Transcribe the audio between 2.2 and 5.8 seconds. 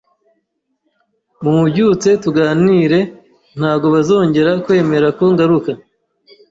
tuganire ntago bazongera kwemera ko ngaruka,